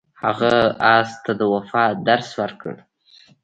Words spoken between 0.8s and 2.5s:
اس ته د وفا درس